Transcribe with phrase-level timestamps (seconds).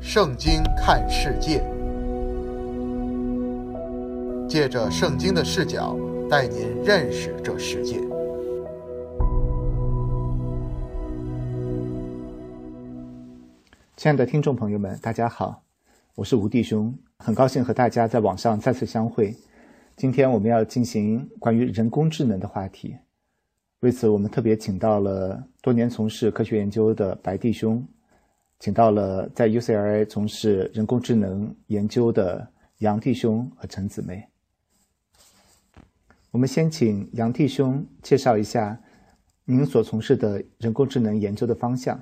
[0.00, 1.62] 圣经看世界，
[4.48, 5.94] 借着圣经的视角
[6.28, 8.00] 带您认识这世界。
[13.94, 15.62] 亲爱的听众朋友们，大家好，
[16.14, 19.36] 我是吴弟兄，很高兴和大家在网上再次相会。
[19.96, 22.96] 今天我们要进行关于人工智能的话题，
[23.80, 27.86] 为此我们特别请到了多年从事科学研究的白弟兄。
[28.60, 32.46] 请到了在 UCLA 从事人工智能研究的
[32.80, 34.22] 杨弟兄和陈姊妹。
[36.30, 38.78] 我们先请杨弟兄介绍一下
[39.46, 41.98] 您所从事的人工智能研究的方向。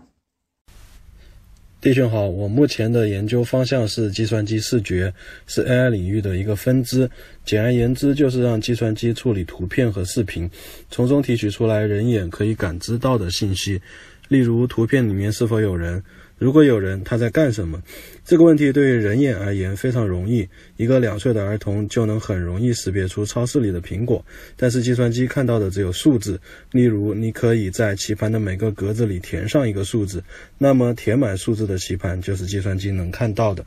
[1.80, 5.14] 弟兄好，我目前的研究方向是计算机视觉，
[5.46, 7.08] 是 AI 领域的一个分支。
[7.44, 10.50] 简而言之，就是让计算机处理图片和视频，
[10.90, 13.80] 从中提取出来人眼可以感知到的信息，
[14.26, 16.02] 例如图片里面是否有人。
[16.38, 17.82] 如果有人他在干什么？
[18.24, 24.24] 这个问题对于人眼而言非常容易，一个两岁的儿童就能很容易识别出超市里的苹果。
[24.56, 30.22] 但是计算机看到的只有数字，例如你可以在棋盘的每个格子里填上一个数字，
[30.56, 33.64] 那么填满数字的棋盘就是计算机能看到的。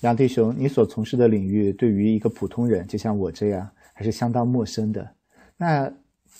[0.00, 5.08] 杨弟兄，你所从事的领域对于一个普通人，就像我这样，还是相当陌生的。
[5.56, 5.92] 那？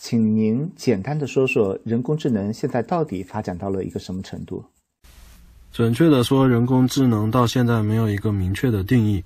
[0.06, 4.62] 请您简单的说说人工智能现在到底发展到了一个什么程度？
[5.72, 9.24] 准确的说，人工智能到现在没有一个明确的定义。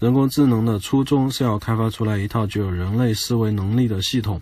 [0.00, 4.40] 人工智能的初衷是要开发出来一套具有人类思维能力的系统，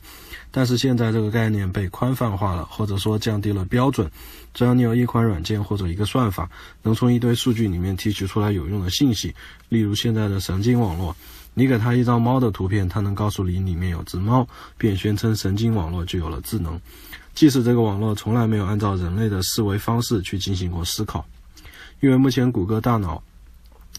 [0.51, 4.11] 但是现在这个概念被宽泛化了，或者说降低了标准。
[4.55, 6.51] 只要你有一款软件或者一个算法，
[6.83, 9.35] 能从一堆数据里面提取出来有用的信息，
[9.69, 11.15] 例如现在的神经网络。
[11.55, 16.79] 你给他一张猫的图片，他能告诉你里面有只猫，便宣称神经网络就有了智能，
[17.35, 21.25] 即使这个网络从来没有按照人类的思维方式去进行过思考。
[22.01, 23.23] 因为目前谷歌大脑、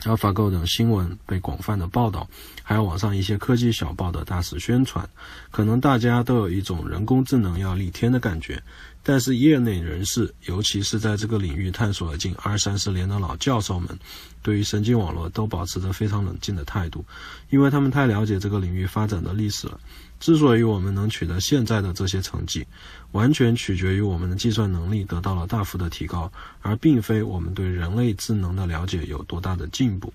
[0.05, 2.27] AlphaGo 等新闻被广泛的报道，
[2.63, 5.07] 还有网上一些科技小报的大肆宣传，
[5.51, 8.61] 可能大家都有一种人工智能要逆天的感觉。
[9.01, 13.99] 但是业内人士，尤其是在这个领域探索了近二三十年的老教授们，
[14.41, 17.05] 对于神经网络都保持着非常冷静的态度，
[17.49, 19.79] 因为他们太了解这个领域发展的历史了。
[20.25, 22.65] 之所以我们能取得现在的这些成绩，
[23.11, 26.31] 完全取决于我们的计算能力得到了大幅的提高，
[26.63, 30.11] 而并非我们对人类智能的了解有多大的进步。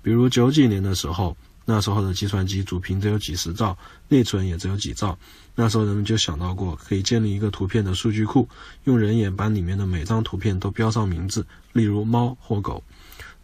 [0.00, 1.36] 比如九几年的时候。
[1.68, 3.76] 那时候的计算机主频只有几十兆，
[4.06, 5.18] 内存也只有几兆。
[5.56, 8.48] 那时候人们就想到过，可以建立一个图片的数据库，
[8.84, 12.84] 用人眼把里面的每张图片都标上名字，例如猫或狗。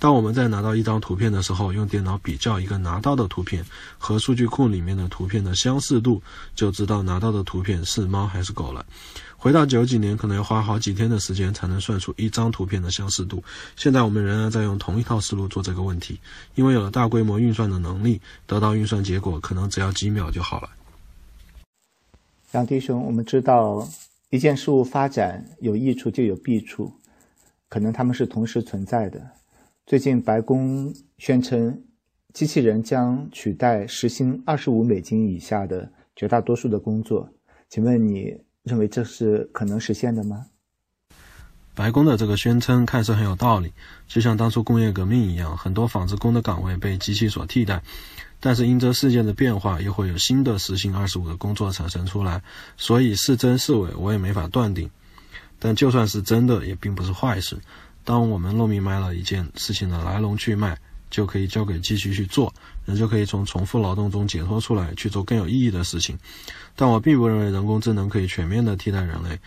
[0.03, 3.65] 当我们在拿到一张图片的时候，用电脑比较一个拿到的图片
[3.97, 6.21] 和数据库里面的图片的相似度，
[6.57, 8.85] 就知道拿到的图片是猫还是狗了。
[9.37, 13.41] 回到九几年，可能要花好几天的时间才能算出一张图片的相似度。
[13.77, 16.19] 现在我们仍然在用同一套思路做这个问题，
[16.57, 20.69] 因为有了大规模运算的能力，得到运算结果可能只要几秒就好了。
[22.55, 23.89] 杨迪兄，我们知道
[24.31, 26.93] 一件事物发展有益处就有弊处，
[27.69, 29.25] 可能他们是同时存在的。
[29.84, 31.82] 最近白宫宣称，
[32.32, 37.28] 机器人将取代时薪二十五美金以下的绝大多数的工作。
[37.69, 38.43] 请问你？
[38.62, 40.47] 认为这是可能实现的吗？
[41.75, 43.72] 白宫的这个宣称看似很有道理，
[44.06, 47.82] 就像当初工业革命一样，很多纺织工的岗位被机器所替代。
[48.38, 52.41] 但是因这事件的变化，又会有新的时薪二十五的工作产生出来，
[52.76, 54.88] 所以是真是伪，我也没法断定。
[55.59, 57.59] 但就算是真的，也并不是坏事。
[58.05, 60.79] 当我们弄明白了一件事情的来龙去脉。
[61.13, 62.51] 就可以交给机器去做，
[62.87, 66.19] 人就可以从重复劳动中解脱出来，去做更有意义的事情。
[66.75, 69.39] 但我并不认为人工智能可以全面的替代人类。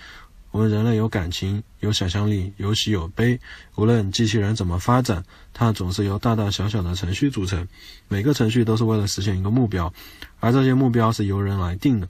[0.51, 3.39] 我们人类有感情，有想象力，有喜有悲。
[3.77, 7.67] 无论机器人怎么发展，它总是由大大小小的程序组成，
[8.07, 9.91] 每个程序都是为了实现一个目标，
[10.39, 12.07] 而这些目标是由人来定的。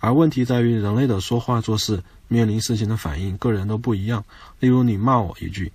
[0.00, 4.24] 而问题在于，人类的说话做事面临事情的反应，个人都不一样。
[4.60, 5.70] 例如，你骂我一句，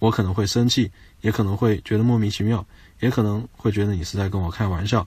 [0.00, 0.90] 我可能会生气。
[1.20, 2.66] 也可能会觉得莫名其妙，
[3.00, 5.06] 也可能会觉得你是在跟我开玩笑。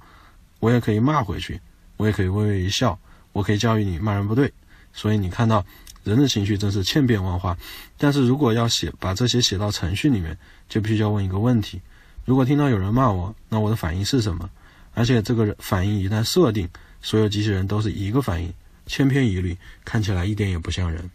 [0.59, 1.59] 我也可以骂回去，
[1.97, 2.95] 我也可以微微一笑，
[3.31, 4.53] 我可以教育你骂人不对。
[4.93, 5.65] 所以你看到
[6.03, 7.57] 人的情绪真是千变万化。
[7.97, 10.37] 但是如果要写把这些写到程序里面，
[10.69, 11.81] 就必须要问一个问题：
[12.25, 14.47] 如果听到有人骂我，那我的反应是什么？
[14.93, 16.69] 而且这个反应一旦设定，
[17.01, 18.53] 所有机器人都是一个反应，
[18.85, 21.09] 千篇一律，看起来一点也不像人。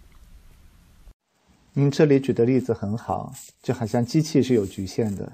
[1.72, 3.32] 您这里举的例子很好，
[3.62, 5.32] 就好像机器是有局限的，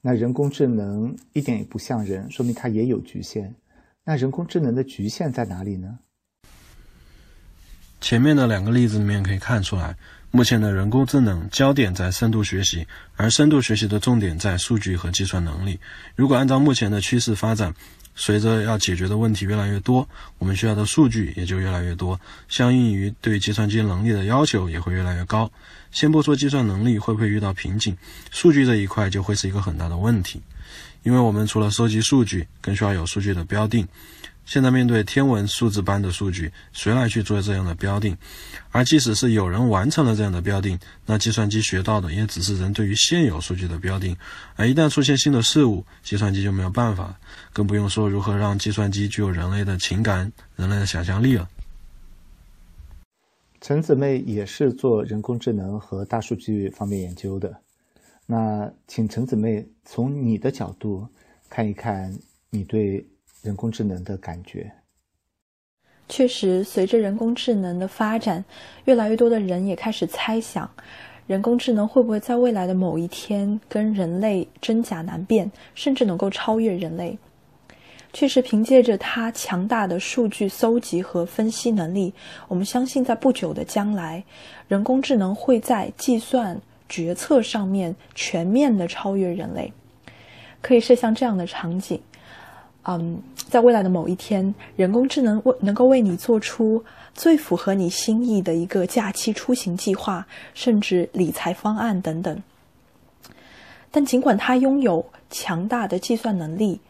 [0.00, 3.54] 那人工智能一点也不像人，说明它也有局限。
[4.04, 5.98] 那人工智能的局限在哪里呢？
[8.00, 9.96] 前面的两个例子里面可以看出来，
[10.32, 12.86] 目前的人工智能焦点在深度学习，
[13.16, 15.80] 而深度学习的重点在数据和计算能力。
[16.14, 17.74] 如果按照目前的趋势发展，
[18.14, 25.50] 随着要解决的问题越来越多，我们需要的数据也就越来越多，相应于对计算机能力的要求也会越来越高。
[25.90, 27.96] 先不说计算能力会不会遇到瓶颈，
[28.30, 30.40] 数据这一块就会是一个很大的问题，
[31.02, 33.86] 因为我们除了收集数据，更需要有数据的标定。
[34.44, 38.16] 现在面对天文数字般的数据，谁来去做这样的标定？
[38.72, 44.16] 而即使是有人完成了这样的标定，那计算机学到的也只是人对于现有数据的标定。
[44.56, 47.16] 而一旦出现新的事物，计算机就没有办法，
[47.52, 51.48] 更不用说如何让计算机具有人类的情感、人类的想象力了。
[53.60, 57.54] 陈姊妹也是做人工智能和大数据方面研究的，
[58.26, 61.06] 那请陈姊妹从你的角度
[61.48, 63.06] 看一看你对
[63.42, 64.70] 人工智能的感觉。
[66.08, 68.44] 确实，随着人工智能的发展，
[68.84, 70.68] 越来越多的人也开始猜想，
[71.26, 77.16] 人工智能会不会在未来的某一天跟人类真假难辨，甚至能够超越人类。
[78.12, 82.12] 确实，凭借着它强大的数据搜集和分析能力，
[82.48, 84.24] 我们相信在不久的将来，
[84.66, 89.72] 人工智能会在计算决策上面全面的超越人类。
[90.60, 92.02] 可以设想这样的场景：，
[92.98, 96.82] 嗯，在未来的某一天，人工智能为能够为你做出
[97.14, 102.42] 最符合你心意的一个假期出行计划，甚至理财方案等等。
[103.90, 106.80] 但尽管它拥有强大的计算能力，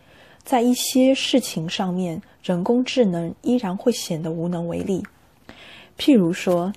[0.44, 5.02] 在一些事情上面，人工智能依然会显得无能为力。
[5.98, 6.72] 譬如说，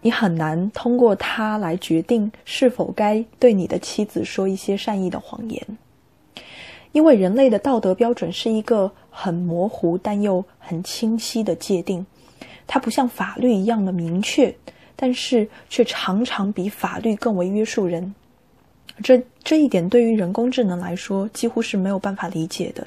[0.00, 5.78] 你很难通过它来决定是否该对你的妻子说一些善意的谎言，
[6.92, 12.06] 因为人类的道德标准是一个很模糊但又很清晰的界定，
[12.66, 14.54] 它不像法律一样的明确，
[14.94, 18.14] 但是却常常比法律更为约束人。
[19.02, 22.86] 这这一点对于人工智能来说几乎是没有办法理解的。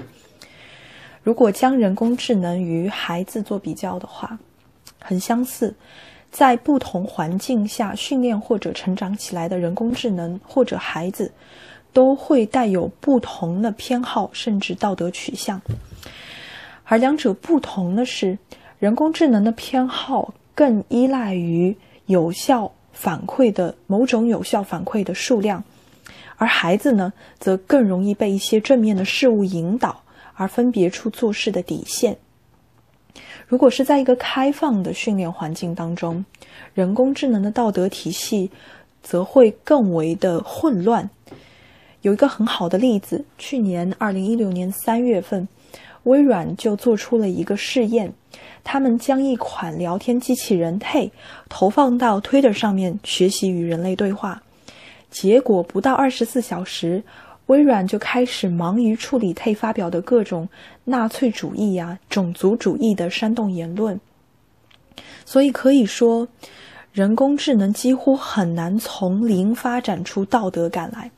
[1.24, 4.38] 如果将人工智能与孩子做比较的话，
[5.00, 5.74] 很相似，
[6.32, 11.32] 在不同环境下训练或者成长起来的人工智能或者孩子，
[11.96, 15.62] 都会带有不同的偏好甚至道德取向。
[16.84, 18.38] 而两者不同的是，
[18.80, 21.74] 人工智能的偏好更依赖于
[22.08, 25.64] 有效反馈的某种有效反馈的数量。
[26.36, 30.02] 而孩子呢，则更容易被一些正面的事物引导，
[30.34, 32.18] 而分别出做事的底线。
[33.48, 36.26] 如果是在一个开放的训练环境当中，
[36.74, 38.52] 人工智能的道德体系
[39.02, 41.10] 则会更为的混乱。
[42.06, 45.48] 有一个很好的例子，去年二零一六年三月份，
[46.04, 48.14] 微软就做出了一个试验，
[48.64, 51.10] 他们将一款聊天机器人 Hey
[51.50, 54.44] 投放到 Twitter 上面，学习与人类对话。
[55.10, 57.02] 结果不到二十四小时，
[57.48, 60.48] 微软就开始忙于处理 T 发表的各种
[60.84, 64.00] 纳粹主义呀、种族主义的煽动言论。
[65.26, 66.28] 所以可以说，
[66.94, 71.10] 人工智能几乎很难从零发展出道德感来。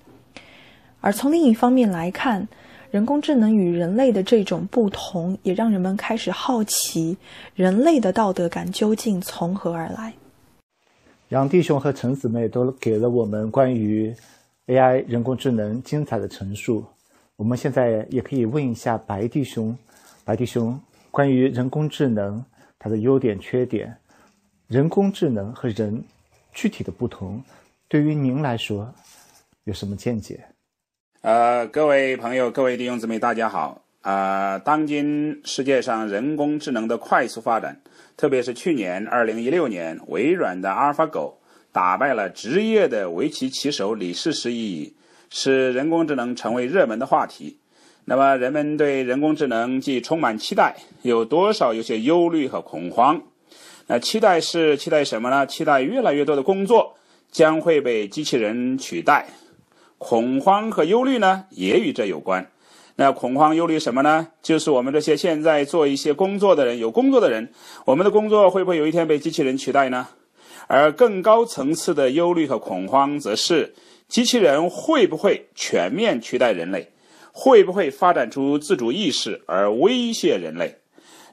[0.99, 2.47] 而从另一方面来看，
[2.91, 7.17] 人工智能与人类的这种不同，也让人们开始好奇
[7.53, 10.13] 人类的道德感究竟从何而来。
[11.29, 14.15] 杨弟兄和陈姊妹都给了我们关于
[14.67, 16.85] AI 人工智能精彩的陈述。
[17.35, 19.77] 我们现在也可以问一下白弟兄，
[20.23, 20.79] 白弟兄，
[21.11, 22.43] 关于人工智能
[22.79, 23.95] 它的优点、缺点，
[24.67, 26.03] 人工智能和人
[26.53, 27.43] 具体的不同，
[27.87, 28.91] 对于您来说
[29.65, 30.43] 有什么见解？
[31.27, 33.81] 呃，各位朋友，各位弟兄姊妹，大家好。
[33.99, 37.81] 啊，当今世界上人工智能的快速发展。
[38.15, 41.41] 特别是去年二零一六年，微软的阿尔法狗
[41.73, 44.95] 打败了职业的围棋棋手李世石一，
[45.29, 47.59] 使人工智能成为热门的话题。
[48.05, 53.21] 那么，人们对人工智能既充满期待，有多少有些忧虑和恐慌？
[53.87, 55.45] 那期待是期待什么呢？
[55.45, 56.95] 期待越来越多的工作
[57.29, 59.25] 将会被机器人取代。
[59.97, 62.47] 恐慌和忧虑呢，也与这有关。
[62.95, 64.27] 那恐慌忧虑什么呢？
[64.41, 67.51] 就是我们这些现在做一些工作的人，有工作的人，
[67.85, 70.07] 我们的工作会不会有一天被机器人取代呢？
[70.67, 73.73] 而更高层次的忧虑和恐慌，则是
[74.07, 76.91] 机器人会不会全面取代人类，
[77.31, 80.75] 会不会发展出自主意识而威胁人类？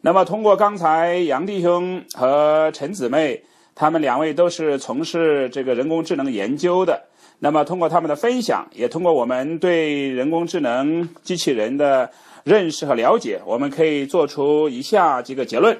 [0.03, 3.43] 那么，通过刚才杨弟兄和陈姊妹，
[3.75, 7.03] 他们两位都是从事这个人工智能研究的。
[7.45, 12.11] 那么，通过他们的分享，也通过我们对人工智能机器人的
[12.43, 15.77] 认识和了解，我们可以做出以下几个结论：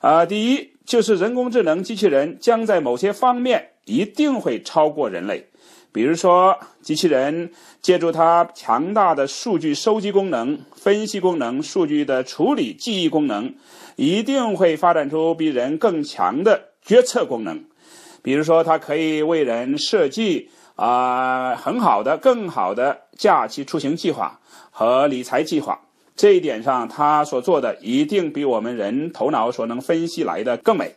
[0.00, 5.46] 啊，第一，就是人工智能机器人将在某些方面一定会超过人类。
[5.92, 13.54] 比如说，机器人借助它强大的数据收集功能、分析功能、数据的处理、记忆功能，
[13.94, 17.64] 一定会发展出比人更强的决策功能。
[18.22, 25.80] 比如说，它可以为人设计啊很好的、更好的假期出行计划和理财计划。
[26.16, 30.94] 这一点上，他所做的一定比我们人头脑所能分析来的更美。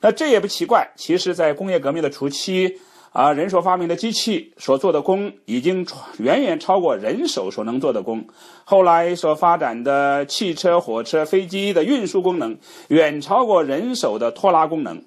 [0.00, 2.78] 那这也不奇怪，其实，在工业革命的初期。
[3.12, 8.26] 啊，人所发明的机器所做的工已经远远超过人手所能做的工。
[8.64, 12.56] 后来所发展的汽车、火车、飞机的运输功能
[12.88, 15.04] 远超过人手的拖拉功能。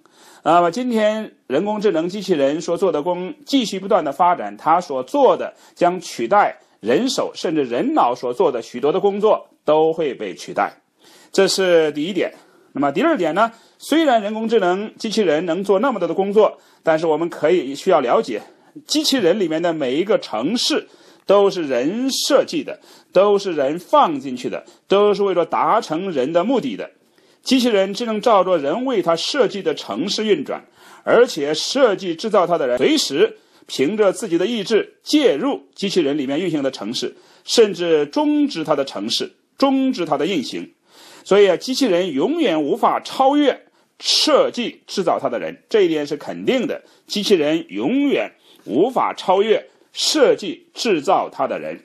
[0.47, 10.71] 那么，今天人工智能机器人所做的工继续不断的发展，它所做的将取代人手，甚至人脑所做的许多的工作都会被取代。
[11.31, 12.31] 这是第一点。
[12.73, 13.51] 那么第二点呢？
[13.79, 18.39] 虽然人工智能机器人能做那么多的工作，但是我们可以需要了解，
[18.85, 20.87] 机器人里面的每一个程式
[21.25, 22.79] 都是人设计的，
[23.11, 26.91] 都是人放进去的，都是为了达成人的目的的。
[27.45, 30.65] 机器人只能照着人为它设计的城市运转，
[31.03, 33.37] 而且设计制造它的人随时
[33.67, 40.73] 凭着自己的意志介入机器人里面运行的城市，甚至终止它的城市，终止它的运行。
[41.23, 43.65] 所以啊，机器人永远无法超越
[43.99, 46.83] 设计制造它的人，这一点是肯定的。
[47.05, 48.31] 机器人永远
[48.63, 51.79] 无法超越设计制造它的人，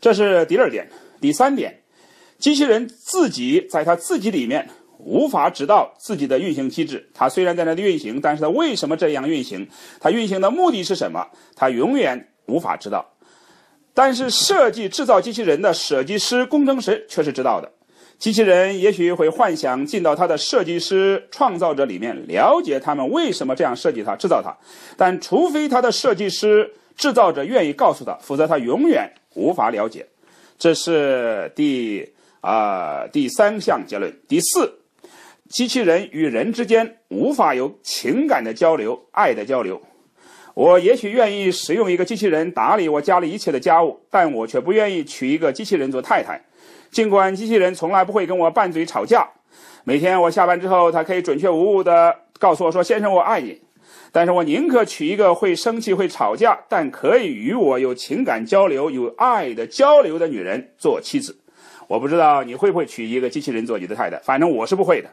[0.00, 0.90] 这是第二点。
[1.20, 1.80] 第三点，
[2.38, 7.08] 机器人自己在它自己里面无法知道自己的运行机制。
[7.14, 9.68] 它虽然在那里运行，但是它为什么这样运行？
[10.00, 11.26] 它运行的目的是什么？
[11.54, 13.06] 它永远无法知道。
[13.94, 17.72] 但是设计制造机器人的设计师、工程师却是知道的。
[18.18, 24.54] 机器人也许会幻想进到它的设计师、创造者里面，了解他们为什么这样设计它、制造它。
[24.96, 30.06] 但除非它的设计师、制造者愿意告诉他，否则他永远无法了解。
[30.58, 34.12] 这是第啊第三项结论。
[34.28, 34.80] 第四，
[35.48, 39.80] 机器人与人之间无法有情感的交流、爱的交流。
[40.54, 46.40] 我也许愿意使用一个机器人打理我家里一切的家务，但我却不愿意娶一个机器人做太太。
[46.90, 49.28] 尽管机器人从来不会跟我拌嘴吵架，
[49.84, 53.60] 每天我下班之后，它可以准确无误地告诉我说：“先生，我爱你。”
[54.12, 61.36] 但是我宁可娶一个会生气、会吵架，但可以与我有情感交流、有爱的交流的女人做妻子。
[61.86, 65.08] 我不知道你会不会娶一个机器人做你的太太，反正我是不会的。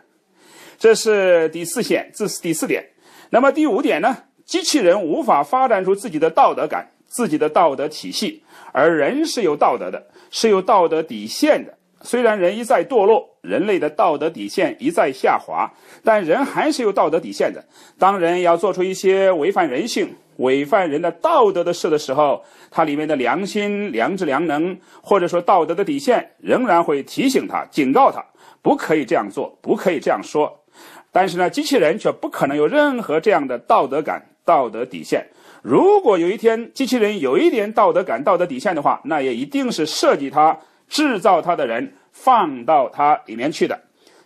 [0.79, 2.83] 这是第四线，这是第四点。
[3.29, 4.17] 那么第五点呢？
[4.45, 10.07] 机器人无法发展出自己的道德感、自己的道德体系，而人是有道德的。
[10.31, 11.77] 是有道德底线的。
[12.01, 15.71] 虽然人一再堕落，人类的道德底线一再下滑，
[16.03, 17.63] 但人还是有道德底线的。
[17.97, 28.23] 当人要做出一些违反人性、违反人的道德的事的时候，它里面的良心、良知、良能，或者说道德的底线，仍然会提醒他、警告他，
[28.61, 30.63] 不可以这样做，不可以这样说。
[31.11, 35.25] 但是呢，机器人却不可能有任何这样的道德感、道德底线。
[35.61, 40.57] 如果有一天机器人有一点道德感、道德底线的话，那也一定是设计它、
[40.89, 43.79] 制造它的人放到它里面去的。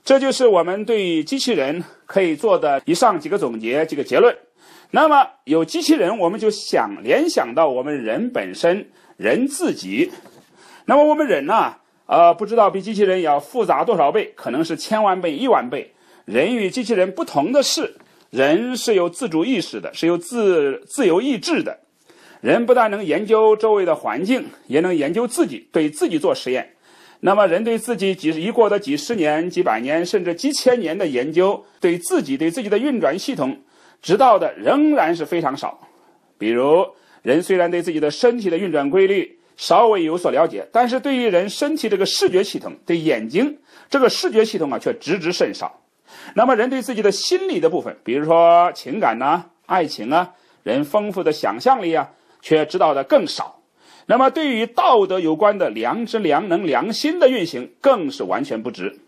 [0.04, 4.34] 这就是我们对机器人可以做的以上几个总结、几个结论。
[4.92, 10.12] 那么有机器人，我们就想联想到我们人本身、人自己。
[10.86, 11.76] 那么我们人呢？
[12.06, 15.94] 呃，不知道比机器人要复杂多少倍，可能是千万倍、亿万倍。
[16.24, 17.96] 人与机器人不同的是。
[18.30, 21.80] 人是有自主意识的，是有自自由意志的。
[22.42, 26.74] 人不但能研究周围的环境，也能研究自己，对自己做实验。
[27.22, 33.58] 那么，人对自己几一过的几十年、几百年，甚至几千年的研究，对自己、对自己的运转系统，
[34.08, 35.78] 知道的仍然是非常少。
[36.38, 36.88] 比如，
[37.24, 43.58] 人虽然对自己的身体的运转规律稍微有所了解，但是对于人身体这个视觉系统，对眼睛
[43.90, 45.82] 这个视觉系统啊，却知之甚少。
[46.36, 50.32] 那么，人对自己的心理的部分，比如说情感呐、爱情啊，
[50.64, 52.10] 人丰富的想象力啊，
[52.42, 53.57] 却知道的更少。
[54.10, 59.00] 那么，对于道德有关的良知、良能、良心的运行，更是完全不知。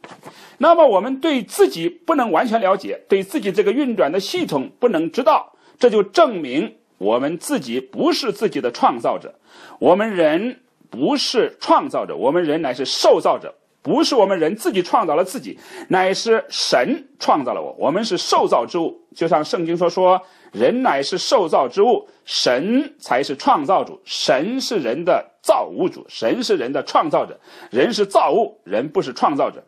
[0.58, 9.36] 那么，我们对自己不能完全了解，对自己这个运转的系统不能知道，这就证明我们自己不是自己的创造者。
[9.79, 13.56] 我们人不是创造者，我们人乃是受造者。
[13.81, 15.57] 不是我们人自己创造了自己，
[15.88, 17.74] 乃是神创造了我。
[17.79, 20.21] 我们是受造之物，就像圣经说说，
[20.51, 24.00] 人乃是受造之物，神才是创造主。
[24.03, 27.39] 神是人的造物主，神是人的创造者，
[27.71, 29.63] 人是造物，人不是创造者。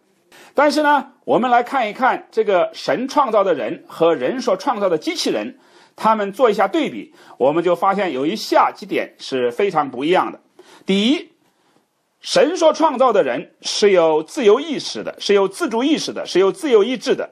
[0.53, 5.57] 但是呢，我们来看一看这个神创造的人和人所创造的机器人，
[5.95, 10.39] 他们做一下对比，我们就发现有以下几点是非常不一样的。
[10.85, 11.30] 第一，
[12.21, 17.31] 神所创造的人是有自由意识的，是有自主意识的，是有自由意志的。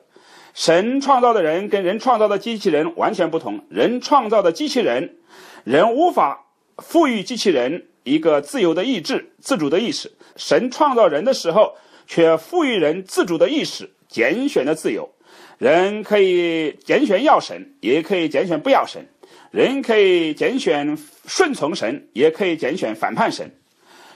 [0.53, 3.63] 神创造的人跟人创造的机器人完全不同。
[3.69, 5.15] 人创造的机器人，
[5.63, 6.45] 人无法
[6.77, 10.11] 赋予机器人一个自由的意志、自主的意识。
[10.35, 11.75] 神创造人的时候。
[12.11, 15.07] 却赋予人自主的意识、拣选的自由。
[15.59, 19.03] 人可以拣选要神，也可以拣选不要神；
[19.51, 23.58] 人可以拣选顺从神，也可以拣选反叛神。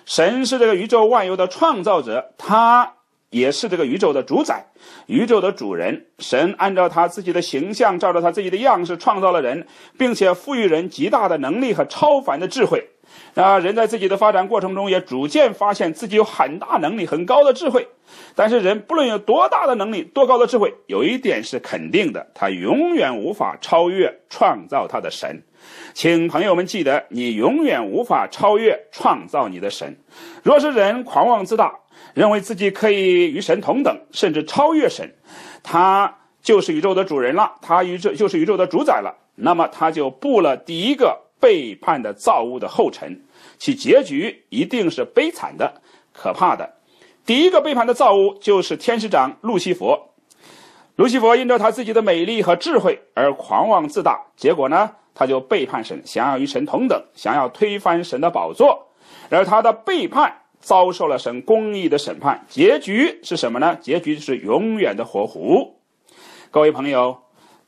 [0.05, 2.93] 神是这个宇宙万有的创造者，他
[3.29, 4.67] 也是这个宇宙的主宰、
[5.07, 6.07] 宇宙的主人。
[6.19, 9.67] 神按照他自己的形象，照着他自己的样式创造了人，
[9.97, 12.89] 并且赋予人极大的能力和超凡的智慧。
[13.35, 17.87] 那，人在自己的发展过程中也逐渐发现自己有很大能力、很高的智慧。
[18.35, 25.41] 但是人不论有多大的能力、多高的智慧，有一点是肯定的：他永远无法超越创造他的神。
[25.95, 29.97] 请朋友们记得，你永远无法超越创造你的神。
[30.43, 31.73] 若是人狂妄自大，
[32.13, 35.11] 认为自己可以与神同等，甚至超越神，
[35.63, 39.15] 他就是宇宙的主人了，他宇宙就是宇宙的主宰了。
[39.35, 41.17] 那么他就步了第一个。
[41.43, 43.21] 背叛的造物的后尘，
[43.57, 45.81] 其结局一定是悲惨的、
[46.13, 46.75] 可怕的。
[47.25, 50.13] 第一个背叛的造物就是天使长路西佛。
[50.95, 58.87] 路西佛因着他自己的美丽和智慧而狂妄自大，结果呢，他就背叛神，想要与神同等，想要推翻神的宝座。
[59.29, 63.75] 而他的背叛遭受了神公义的审判，结局是什么呢？
[63.81, 65.75] 结局是永远的火湖。
[66.51, 67.22] 各位朋友。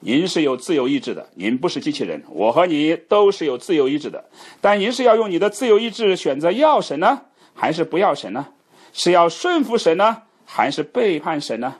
[0.05, 2.21] 您是有自由意志的，您不是机器人。
[2.29, 4.24] 我和你都是有自由意志的，
[4.62, 7.24] 但您是要用你的自由意志选择要神呢，
[7.55, 8.45] 还是不要神呢？
[8.93, 11.77] 是要顺服神呢，还是背叛神呢？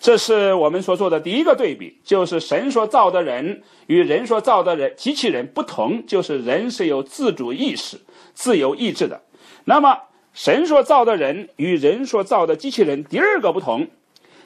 [0.00, 8.00] 这是我们所做的第一个对比，就是神所造的人与人所造的人机器人不同，就是人是有自主意识、
[8.32, 9.20] 自由意志的。
[9.66, 9.98] 那么，
[10.32, 13.86] 神所造的人与人所造的机器人第二个不同，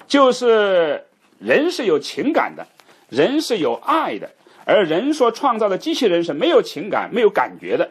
[0.09, 1.07] 就是
[1.39, 2.67] 人是有情感的。
[3.09, 4.31] 人是有爱的，
[4.65, 7.91] 而人所创造的机器人是没有情感、没有感觉的，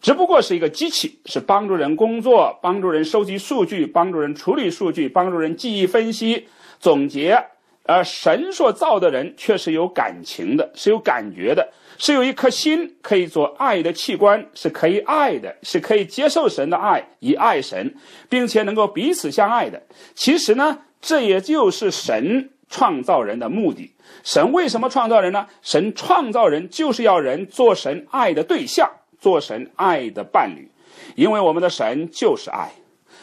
[0.00, 6.46] 只不过是一个机器，是帮助人工作、帮助人收集数据、帮助人处理数据、帮助人记忆分析、
[6.78, 7.44] 总结。
[7.86, 17.94] 而神所造的人却是有感情的，是有感觉的，是有一颗心可以做爱的器官，是可以爱的，是可以接受神的爱，以爱神，
[18.30, 19.82] 并且能够彼此相爱的。
[20.14, 22.48] 其实呢，这也就是神。
[22.74, 25.46] 创造人的目的，神为什么创造人呢？
[25.62, 30.68] 神创造人就是要人做神爱的对象，做神爱的伴侣，
[31.14, 32.72] 因为我们的神就是爱。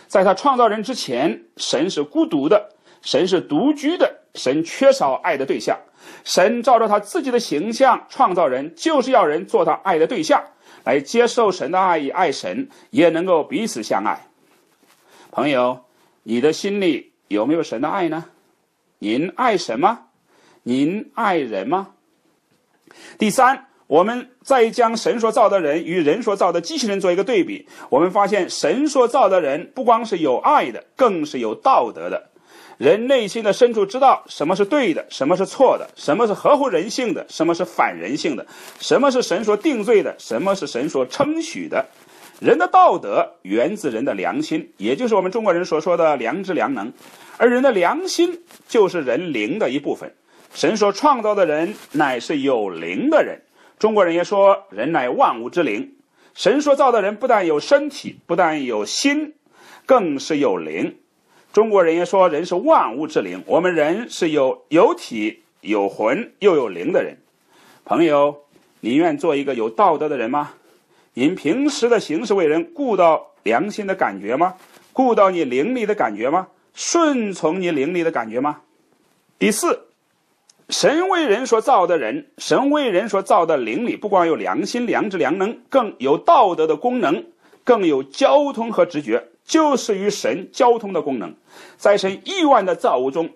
[0.08, 2.70] 在他创造人之前，神是孤独的，
[3.02, 5.78] 神是独居的，神缺少爱的对象。
[6.24, 10.42] 神照着他自己的形象创造人，就是要人做他爱的对象，
[10.86, 14.28] 来接受神的爱意，爱神，也能够彼此相爱。
[15.30, 15.82] 朋友，
[16.24, 18.24] 你的心里有没有神的爱呢？
[19.04, 19.98] 您爱什么？
[20.62, 21.88] 您爱人吗？
[23.18, 32.30] 第三，我们再将神所造的人与人所造的机器人做一个对比，我们发现神所造的人不光是有爱的，更是有道德的。
[32.78, 38.46] 人内心的深处知道什么是对的，什么是错的，什么是合乎人性的，什么是反人性的，
[38.80, 41.84] 什么是神所定罪的，什么是神所称许的。
[42.42, 46.92] 人的道德源自人的良心，也就是我们中国人所说的良知良能，
[47.38, 50.16] 而人的良心就是人灵的一部分。
[50.52, 53.44] 神所创造的人乃是有灵的人，
[53.78, 55.94] 中国人也说人乃万物之灵。
[56.34, 59.36] 神所造的人不但有身体，不但有心，
[59.86, 60.98] 更是有灵。
[61.54, 63.44] 中国人也说人是万物之灵。
[63.46, 67.18] 我们人是有有体、有魂又有灵的人。
[67.86, 68.46] 朋友，
[68.80, 70.54] 你愿做一个有道德的人吗？
[71.14, 74.56] 您平时的行事为人，顾到良心的感觉吗？
[74.94, 76.48] 顾到你灵力的感觉吗？
[76.74, 78.62] 顺从你灵力的感觉吗？
[79.38, 79.88] 第四，
[80.70, 87.26] 神为人所造的人，神为人所造的灵里，不光有良心、良知、良能，更有道德的功能，
[87.66, 91.36] 更有交通和直觉，就是与神交通的功能。
[91.76, 93.30] 在神亿万的造物中，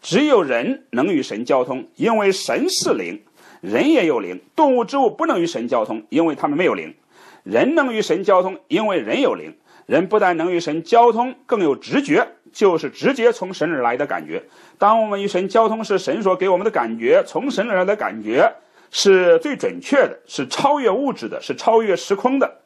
[0.00, 3.22] 只有人能与神交通，因为神是灵，
[3.60, 4.40] 人也有灵。
[4.56, 6.94] 动物、植物不能与神交通，因为他们没有灵。
[7.42, 9.54] 人能与神交通，因为人有灵。
[9.86, 14.40] 人不但能与神交通，更有直觉，就是直接从神而来的感觉。
[14.78, 18.52] 当我们与神交通，时神所给我们的感觉，从神而来的感觉
[18.92, 22.58] 是最准确的，是超越物质的，是超越时空的。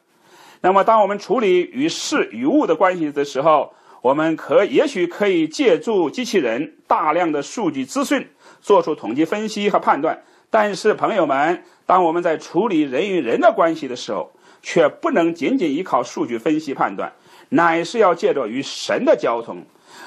[0.61, 8.27] 那么，当我们处理与事与物的关系的时候，我们可也许可以借助机器人大量的数据资讯，
[8.61, 10.21] 做出统计分析和判断。
[10.51, 14.31] 但是，朋友们，当我们在处理人与人的关系的时候，
[14.65, 17.13] 却不能仅仅依靠数据分析判断，
[17.49, 19.63] 乃是要借着与神的交通，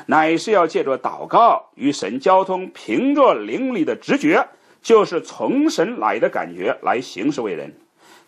[0.07, 4.45] 乃是要借着祷告与神交通，凭着灵里的直觉，
[4.83, 7.73] 就是从神来的感觉来行事为人。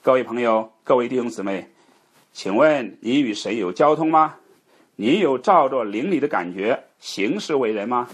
[0.02, 1.68] 各位朋友，各位弟兄姊妹，
[2.32, 4.36] 请问你与神有交通吗？
[4.94, 8.08] 你有照着灵里的感觉行事为人吗？